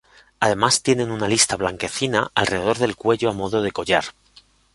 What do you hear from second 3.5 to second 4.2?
de collar.